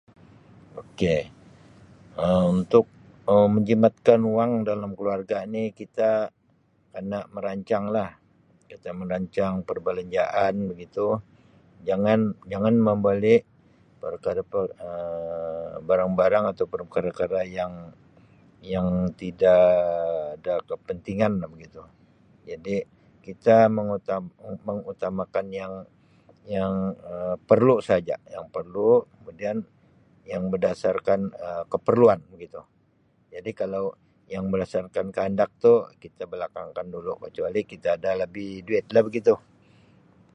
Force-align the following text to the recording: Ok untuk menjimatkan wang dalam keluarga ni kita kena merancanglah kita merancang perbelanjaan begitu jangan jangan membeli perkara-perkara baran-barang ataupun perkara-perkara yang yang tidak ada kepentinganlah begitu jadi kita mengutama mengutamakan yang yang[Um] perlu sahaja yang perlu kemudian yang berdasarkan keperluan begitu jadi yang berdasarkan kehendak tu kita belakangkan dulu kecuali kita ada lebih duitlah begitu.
Ok 0.81 1.01
untuk 2.53 2.85
menjimatkan 3.53 4.19
wang 4.37 4.51
dalam 4.69 4.91
keluarga 4.97 5.37
ni 5.53 5.63
kita 5.79 6.11
kena 6.93 7.19
merancanglah 7.35 8.09
kita 8.69 8.89
merancang 8.99 9.53
perbelanjaan 9.67 10.53
begitu 10.69 11.05
jangan 11.87 12.19
jangan 12.51 12.75
membeli 12.87 13.35
perkara-perkara 14.03 15.01
baran-barang 15.87 16.45
ataupun 16.51 16.79
perkara-perkara 16.87 17.41
yang 17.59 17.73
yang 18.73 18.87
tidak 19.21 19.63
ada 20.35 20.53
kepentinganlah 20.69 21.47
begitu 21.55 21.81
jadi 22.49 22.75
kita 23.25 23.57
mengutama 23.69 24.29
mengutamakan 24.67 25.47
yang 25.59 25.73
yang[Um] 26.49 27.37
perlu 27.49 27.75
sahaja 27.87 28.15
yang 28.35 28.45
perlu 28.55 28.89
kemudian 29.21 29.57
yang 30.31 30.43
berdasarkan 30.53 31.19
keperluan 31.71 32.19
begitu 32.33 32.61
jadi 33.33 33.51
yang 34.33 34.45
berdasarkan 34.53 35.05
kehendak 35.15 35.51
tu 35.63 35.73
kita 36.03 36.23
belakangkan 36.33 36.85
dulu 36.95 37.13
kecuali 37.23 37.61
kita 37.71 37.87
ada 37.99 38.11
lebih 38.25 38.49
duitlah 38.67 39.03
begitu. 39.09 39.35